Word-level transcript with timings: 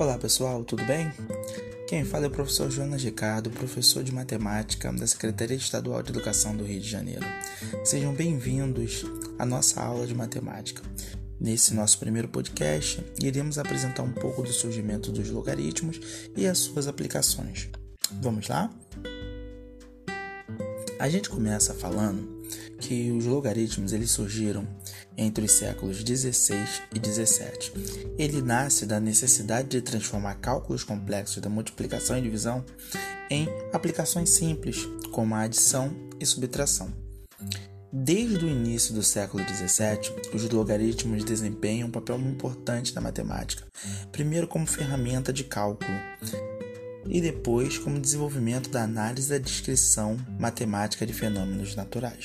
Olá 0.00 0.16
pessoal, 0.16 0.64
tudo 0.64 0.82
bem? 0.86 1.12
Quem 1.86 2.06
fala 2.06 2.24
é 2.24 2.28
o 2.28 2.30
professor 2.30 2.70
Jonas 2.70 3.02
Ricardo, 3.02 3.50
professor 3.50 4.02
de 4.02 4.10
matemática 4.10 4.90
da 4.90 5.06
Secretaria 5.06 5.58
Estadual 5.58 6.02
de 6.02 6.08
Educação 6.08 6.56
do 6.56 6.64
Rio 6.64 6.80
de 6.80 6.88
Janeiro. 6.88 7.26
Sejam 7.84 8.14
bem-vindos 8.14 9.04
à 9.38 9.44
nossa 9.44 9.78
aula 9.82 10.06
de 10.06 10.14
matemática. 10.14 10.80
Nesse 11.38 11.74
nosso 11.74 11.98
primeiro 11.98 12.28
podcast, 12.28 13.04
iremos 13.22 13.58
apresentar 13.58 14.02
um 14.02 14.10
pouco 14.10 14.42
do 14.42 14.50
surgimento 14.50 15.12
dos 15.12 15.28
logaritmos 15.28 16.00
e 16.34 16.46
as 16.46 16.56
suas 16.56 16.88
aplicações. 16.88 17.68
Vamos 18.22 18.48
lá? 18.48 18.70
A 20.98 21.10
gente 21.10 21.28
começa 21.28 21.74
falando 21.74 22.39
que 22.80 23.12
os 23.12 23.26
logaritmos 23.26 23.92
eles 23.92 24.10
surgiram 24.10 24.66
entre 25.16 25.44
os 25.44 25.52
séculos 25.52 26.02
16 26.02 26.82
e 26.94 26.98
17. 26.98 27.72
Ele 28.18 28.40
nasce 28.40 28.86
da 28.86 28.98
necessidade 28.98 29.68
de 29.68 29.82
transformar 29.82 30.36
cálculos 30.36 30.82
complexos 30.82 31.42
da 31.42 31.50
multiplicação 31.50 32.18
e 32.18 32.22
divisão 32.22 32.64
em 33.30 33.46
aplicações 33.72 34.30
simples, 34.30 34.88
como 35.12 35.34
a 35.34 35.42
adição 35.42 35.94
e 36.18 36.26
subtração. 36.26 36.92
Desde 37.92 38.44
o 38.44 38.48
início 38.48 38.94
do 38.94 39.02
século 39.02 39.44
17, 39.44 40.14
os 40.32 40.48
logaritmos 40.48 41.24
desempenham 41.24 41.88
um 41.88 41.90
papel 41.90 42.18
importante 42.20 42.94
na 42.94 43.00
matemática, 43.00 43.66
primeiro 44.12 44.46
como 44.46 44.66
ferramenta 44.66 45.32
de 45.32 45.44
cálculo, 45.44 45.90
e 47.06 47.20
depois 47.20 47.78
como 47.78 47.98
desenvolvimento 47.98 48.70
da 48.70 48.84
análise 48.84 49.28
da 49.28 49.38
descrição 49.38 50.16
matemática 50.38 51.04
de 51.04 51.12
fenômenos 51.12 51.74
naturais. 51.74 52.24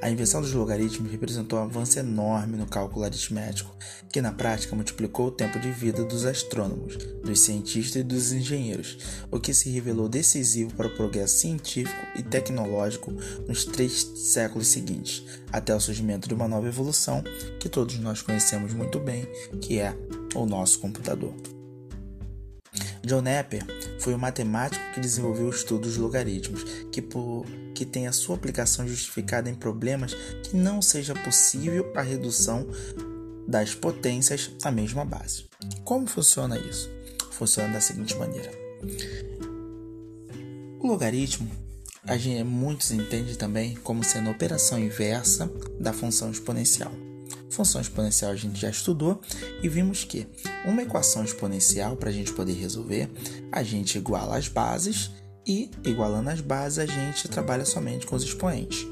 A 0.00 0.10
invenção 0.10 0.40
dos 0.40 0.52
logaritmos 0.52 1.10
representou 1.10 1.58
um 1.58 1.62
avanço 1.62 1.98
enorme 1.98 2.56
no 2.56 2.66
cálculo 2.66 3.04
aritmético, 3.04 3.74
que 4.10 4.20
na 4.20 4.32
prática 4.32 4.76
multiplicou 4.76 5.28
o 5.28 5.30
tempo 5.30 5.58
de 5.58 5.70
vida 5.70 6.04
dos 6.04 6.24
astrônomos, 6.24 6.96
dos 6.96 7.40
cientistas 7.40 7.96
e 7.96 8.04
dos 8.04 8.32
engenheiros, 8.32 8.98
o 9.30 9.40
que 9.40 9.54
se 9.54 9.70
revelou 9.70 10.08
decisivo 10.08 10.72
para 10.74 10.86
o 10.86 10.94
progresso 10.94 11.38
científico 11.38 12.06
e 12.14 12.22
tecnológico 12.22 13.12
nos 13.48 13.64
três 13.64 14.02
séculos 14.14 14.68
seguintes, 14.68 15.24
até 15.52 15.74
o 15.74 15.80
surgimento 15.80 16.28
de 16.28 16.34
uma 16.34 16.48
nova 16.48 16.68
evolução 16.68 17.22
que 17.58 17.68
todos 17.68 17.98
nós 17.98 18.22
conhecemos 18.22 18.72
muito 18.72 19.00
bem, 19.00 19.26
que 19.60 19.78
é 19.78 19.96
o 20.34 20.46
nosso 20.46 20.78
computador. 20.78 21.34
John 23.04 23.22
Napier 23.22 23.64
foi 24.04 24.12
o 24.12 24.18
matemático 24.18 24.84
que 24.92 25.00
desenvolveu 25.00 25.46
o 25.46 25.50
estudo 25.50 25.84
dos 25.84 25.96
logaritmos, 25.96 26.62
que, 26.92 27.00
por, 27.00 27.46
que 27.74 27.86
tem 27.86 28.06
a 28.06 28.12
sua 28.12 28.36
aplicação 28.36 28.86
justificada 28.86 29.48
em 29.48 29.54
problemas 29.54 30.12
que 30.42 30.54
não 30.54 30.82
seja 30.82 31.14
possível 31.14 31.90
a 31.96 32.02
redução 32.02 32.66
das 33.48 33.74
potências 33.74 34.50
à 34.62 34.70
mesma 34.70 35.06
base. 35.06 35.46
Como 35.84 36.06
funciona 36.06 36.58
isso? 36.58 36.90
Funciona 37.30 37.72
da 37.72 37.80
seguinte 37.80 38.14
maneira: 38.16 38.50
o 40.78 40.86
logaritmo, 40.86 41.50
a 42.06 42.18
gente, 42.18 42.44
muitos 42.44 42.90
entendem 42.90 43.34
também 43.34 43.74
como 43.76 44.04
sendo 44.04 44.28
a 44.28 44.32
operação 44.32 44.78
inversa 44.78 45.50
da 45.80 45.94
função 45.94 46.30
exponencial. 46.30 46.92
Função 47.54 47.80
exponencial 47.80 48.32
a 48.32 48.36
gente 48.36 48.60
já 48.60 48.68
estudou 48.68 49.20
e 49.62 49.68
vimos 49.68 50.02
que 50.02 50.26
uma 50.64 50.82
equação 50.82 51.22
exponencial, 51.22 51.96
para 51.96 52.10
a 52.10 52.12
gente 52.12 52.32
poder 52.32 52.54
resolver, 52.54 53.08
a 53.52 53.62
gente 53.62 53.96
iguala 53.96 54.36
as 54.36 54.48
bases 54.48 55.12
e, 55.46 55.70
igualando 55.84 56.30
as 56.30 56.40
bases, 56.40 56.80
a 56.80 56.86
gente 56.86 57.28
trabalha 57.28 57.64
somente 57.64 58.06
com 58.06 58.16
os 58.16 58.24
expoentes. 58.24 58.84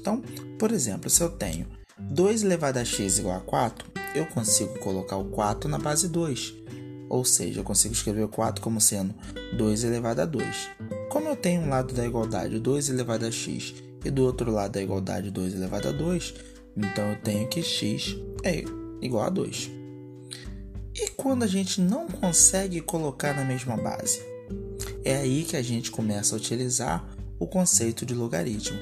Então, 0.00 0.20
por 0.58 0.72
exemplo, 0.72 1.08
se 1.08 1.22
eu 1.22 1.30
tenho 1.30 1.68
2 1.96 2.42
elevado 2.42 2.80
a 2.80 2.84
x 2.84 3.18
igual 3.18 3.36
a 3.36 3.40
4, 3.40 3.88
eu 4.16 4.26
consigo 4.26 4.76
colocar 4.80 5.16
o 5.16 5.26
4 5.26 5.70
na 5.70 5.78
base 5.78 6.08
2. 6.08 6.54
Ou 7.08 7.24
seja, 7.24 7.60
eu 7.60 7.64
consigo 7.64 7.94
escrever 7.94 8.24
o 8.24 8.28
4 8.28 8.60
como 8.60 8.80
sendo 8.80 9.14
2 9.56 9.84
elevado 9.84 10.22
a 10.22 10.24
2. 10.24 10.70
Como 11.08 11.28
eu 11.28 11.36
tenho 11.36 11.60
um 11.60 11.68
lado 11.68 11.94
da 11.94 12.04
igualdade 12.04 12.58
2 12.58 12.88
elevado 12.88 13.26
a 13.26 13.30
x 13.30 13.74
e 14.04 14.10
do 14.10 14.24
outro 14.24 14.50
lado 14.50 14.72
da 14.72 14.82
igualdade 14.82 15.30
2 15.30 15.54
elevado 15.54 15.88
a 15.88 15.92
2, 15.92 16.34
então 16.78 17.10
eu 17.10 17.16
tenho 17.16 17.48
que 17.48 17.62
x 17.62 18.16
é 18.44 18.62
igual 19.02 19.24
a 19.24 19.28
2. 19.28 19.70
E 20.94 21.10
quando 21.10 21.42
a 21.42 21.46
gente 21.46 21.80
não 21.80 22.06
consegue 22.06 22.80
colocar 22.80 23.34
na 23.34 23.44
mesma 23.44 23.76
base? 23.76 24.20
É 25.04 25.16
aí 25.16 25.44
que 25.44 25.56
a 25.56 25.62
gente 25.62 25.90
começa 25.90 26.34
a 26.34 26.38
utilizar 26.38 27.04
o 27.38 27.46
conceito 27.46 28.06
de 28.06 28.14
logaritmo. 28.14 28.78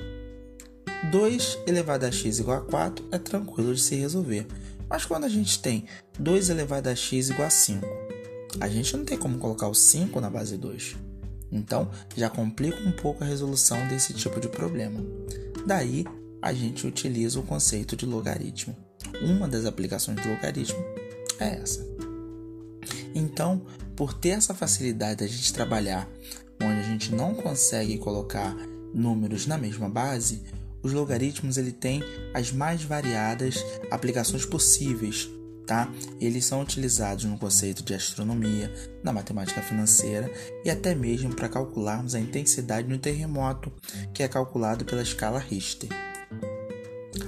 2 1.11 1.59
elevado 1.67 2.05
a 2.05 2.13
x 2.13 2.39
igual 2.39 2.59
a 2.59 2.61
4 2.63 3.05
é 3.13 3.19
tranquilo 3.19 3.75
de 3.75 3.81
se 3.81 3.95
resolver. 3.97 4.47
Mas 4.89 5.05
quando 5.05 5.25
a 5.25 5.29
gente 5.29 5.61
tem 5.61 5.85
2 6.19 6.51
elevado 6.51 6.89
a 6.89 6.95
x 6.95 7.31
igual 7.31 7.49
a 7.49 7.51
5, 7.51 7.87
a 8.61 8.69
gente 8.69 8.97
não 8.97 9.05
tem 9.05 9.19
como 9.19 9.39
colocar 9.39 9.69
o 9.69 9.75
5 9.75 10.21
na 10.21 10.31
base 10.31 10.57
2. 10.57 10.97
Então, 11.53 11.91
já 12.17 12.29
complica 12.29 12.79
um 12.81 12.93
pouco 12.93 13.23
a 13.23 13.27
resolução 13.27 13.87
desse 13.89 14.13
tipo 14.15 14.41
de 14.41 14.49
problema. 14.49 15.01
Daí, 15.67 16.05
a 16.41 16.53
gente 16.53 16.87
utiliza 16.87 17.41
o 17.41 17.43
conceito 17.43 17.97
de 17.97 18.07
logaritmo. 18.07 18.77
Uma 19.23 19.49
das 19.49 19.65
aplicações 19.65 20.21
do 20.21 20.29
logaritmo 20.29 20.79
é 21.39 21.61
essa. 21.61 21.87
Então, 23.15 23.65
por 23.95 24.13
ter 24.13 24.31
essa 24.31 24.55
facilidade 24.55 25.21
da 25.21 25.27
gente 25.27 25.53
trabalhar 25.53 26.09
onde 26.63 26.81
a 26.81 26.83
gente 26.83 27.15
não 27.15 27.35
consegue 27.35 27.99
colocar 27.99 28.55
números 28.93 29.47
na 29.47 29.59
mesma 29.59 29.89
base, 29.89 30.43
os 30.83 30.93
logaritmos 30.93 31.57
ele 31.57 31.73
tem 31.73 32.03
as 32.33 32.53
mais 32.53 32.83
variadas 32.83 33.57
aplicações 33.91 34.45
possíveis, 34.45 35.29
tá? 35.67 35.91
Eles 36.21 36.45
são 36.45 36.63
utilizados 36.63 37.25
no 37.25 37.39
conceito 37.39 37.83
de 37.83 37.95
astronomia, 37.95 38.73
na 39.03 39.13
matemática 39.13 39.61
financeira 39.61 40.31
e 40.65 40.71
até 40.71 40.95
mesmo 40.95 41.35
para 41.35 41.49
calcularmos 41.49 42.15
a 42.15 42.21
intensidade 42.21 42.89
no 42.89 42.99
terremoto, 42.99 43.73
que 44.15 44.23
é 44.23 44.29
calculado 44.29 44.85
pela 44.85 45.03
escala 45.03 45.39
Richter. 45.39 45.89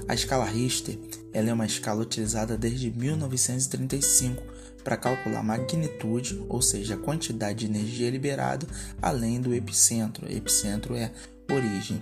A 0.08 0.14
escala 0.14 0.46
Richter 0.46 0.98
ela 1.32 1.50
é 1.50 1.52
uma 1.52 1.66
escala 1.66 2.02
utilizada 2.02 2.56
desde 2.56 2.91
1935 2.91 4.42
para 4.82 4.96
calcular 4.96 5.42
magnitude, 5.42 6.42
ou 6.48 6.62
seja, 6.62 6.94
a 6.94 6.98
quantidade 6.98 7.60
de 7.60 7.66
energia 7.66 8.10
liberada, 8.10 8.66
além 9.02 9.38
do 9.41 9.54
epicentro. 9.54 10.30
Epicentro 10.32 10.94
é 10.94 11.12
origem 11.52 12.00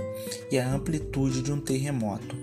e 0.51 0.59
a 0.59 0.73
amplitude 0.73 1.43
de 1.43 1.53
um 1.53 1.61
terremoto. 1.61 2.37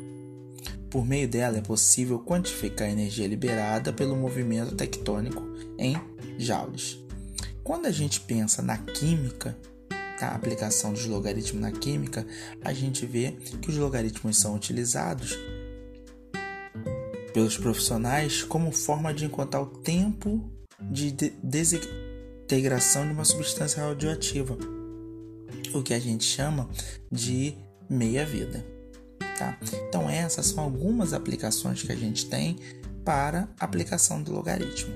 Por 0.90 1.06
meio 1.06 1.28
dela 1.28 1.58
é 1.58 1.62
possível 1.62 2.20
quantificar 2.20 2.88
a 2.88 2.92
energia 2.92 3.26
liberada 3.26 3.94
pelo 3.94 4.16
movimento 4.16 4.76
tectônico 4.76 5.42
em 5.78 5.96
joules. 6.38 7.00
Quando 7.64 7.86
a 7.86 7.92
gente 7.92 8.20
pensa 8.20 8.62
na 8.62 8.78
química, 8.78 9.58
a 10.22 10.36
aplicação 10.36 10.94
dos 10.94 11.06
logaritmos 11.06 11.62
na 11.62 11.72
química, 11.72 12.26
a 12.62 12.74
gente 12.74 13.06
vê 13.06 13.32
que 13.62 13.70
os 13.70 13.78
logaritmos 13.78 14.38
são 14.38 14.56
utilizados 14.56 15.38
pelos 17.34 17.58
profissionais 17.58 18.44
como 18.44 18.72
forma 18.72 19.14
de 19.14 19.26
encontrar 19.26 19.62
o 19.62 19.66
tempo 19.66 20.50
de, 20.80 21.12
desintegração 21.42 23.06
de 23.06 23.14
uma 23.14 23.26
substância 23.26 23.84
radioativa, 23.84 24.58
o 25.74 25.82
que 25.82 25.94
a 25.94 26.00
gente 26.00 26.24
chama 26.24 26.70
de 27.12 27.56
meia-vida. 27.90 28.66
Tá? 29.38 29.58
Então, 29.88 30.10
essas 30.10 30.48
são 30.48 30.64
algumas 30.64 31.14
aplicações 31.14 31.82
que 31.82 31.92
a 31.92 31.96
gente 31.96 32.28
tem 32.28 32.58
para 33.04 33.50
aplicação 33.60 34.22
do 34.22 34.32
logaritmo. 34.32 34.94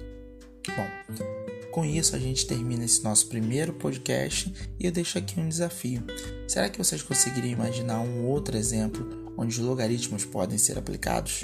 Bom, 0.68 1.26
com 1.72 1.86
isso, 1.86 2.16
a 2.16 2.20
gente 2.20 2.46
termina 2.46 2.86
esse 2.86 3.04
nosso 3.04 3.28
primeiro 3.28 3.74
podcast 3.74 4.54
e 4.80 4.86
eu 4.86 4.92
deixo 4.92 5.18
aqui 5.18 5.40
um 5.40 5.48
desafio. 5.48 6.04
Será 6.48 6.70
que 6.70 6.78
vocês 6.78 7.02
conseguiriam 7.02 7.54
imaginar 7.54 8.00
um 8.00 8.26
outro 8.26 8.58
exemplo 8.58 9.34
onde 9.38 9.60
os 9.60 9.66
logaritmos 9.66 10.26
podem 10.26 10.58
ser 10.58 10.78
aplicados? 10.78 11.44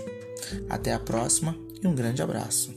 Até 0.69 0.94
a 0.94 1.00
próxima 1.00 1.56
e 1.81 1.88
um 1.88 1.95
grande 1.95 2.22
abraço. 2.22 2.74